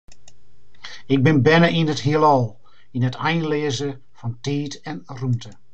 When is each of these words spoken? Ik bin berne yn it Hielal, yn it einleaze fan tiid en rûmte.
Ik 1.13 1.21
bin 1.25 1.37
berne 1.45 1.69
yn 1.79 1.91
it 1.93 2.05
Hielal, 2.05 2.45
yn 2.95 3.07
it 3.09 3.19
einleaze 3.27 3.89
fan 4.17 4.33
tiid 4.43 4.73
en 4.89 4.97
rûmte. 5.19 5.51